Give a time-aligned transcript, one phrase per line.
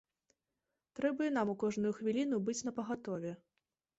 [0.99, 3.37] Трэба і нам у кожную хвіліну быць напагатове.